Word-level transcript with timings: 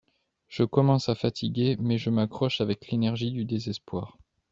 Je 0.47 0.63
commence 0.63 1.09
à 1.09 1.13
fatiguer 1.13 1.77
mais 1.79 1.99
je 1.99 2.09
m'accroche 2.09 2.59
avec 2.59 2.87
l'énergie 2.87 3.29
du 3.29 3.45
désespoir 3.45 4.17